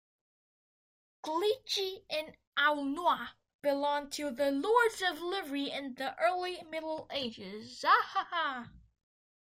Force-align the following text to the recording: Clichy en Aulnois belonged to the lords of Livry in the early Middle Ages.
Clichy 1.21 2.03
en 2.09 2.35
Aulnois 2.57 3.27
belonged 3.61 4.11
to 4.13 4.31
the 4.31 4.49
lords 4.49 4.99
of 5.03 5.21
Livry 5.21 5.69
in 5.69 5.93
the 5.93 6.15
early 6.19 6.59
Middle 6.63 7.07
Ages. 7.11 7.85